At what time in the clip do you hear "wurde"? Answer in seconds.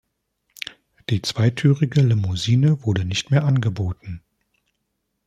2.83-3.05